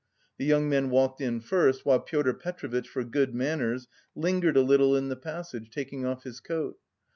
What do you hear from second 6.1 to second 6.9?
his coat.